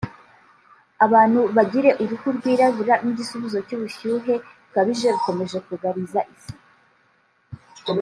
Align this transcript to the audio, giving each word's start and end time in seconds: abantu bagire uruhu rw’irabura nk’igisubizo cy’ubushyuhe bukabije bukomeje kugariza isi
abantu 1.05 1.39
bagire 1.55 1.89
uruhu 2.03 2.27
rw’irabura 2.37 2.93
nk’igisubizo 3.01 3.57
cy’ubushyuhe 3.67 4.33
bukabije 4.63 5.07
bukomeje 5.15 5.57
kugariza 5.67 6.19
isi 6.33 6.53